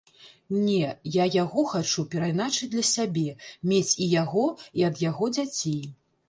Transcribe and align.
Не, 0.67 0.87
я 1.15 1.25
яго 1.43 1.65
хачу 1.73 2.05
перайначыць 2.13 2.69
для 2.77 2.83
сябе, 2.93 3.27
мець 3.73 3.91
і 4.07 4.09
яго 4.23 4.47
і 4.83 4.87
ад 4.91 5.05
яго 5.05 5.31
дзяцей. 5.37 5.81